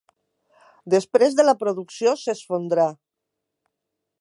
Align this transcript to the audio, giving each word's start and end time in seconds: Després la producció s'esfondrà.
Després 0.93 1.37
la 1.49 1.55
producció 1.65 2.15
s'esfondrà. 2.23 2.87